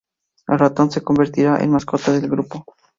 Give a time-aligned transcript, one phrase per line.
[0.47, 2.65] El ratón se convertirá en mascota del grupo.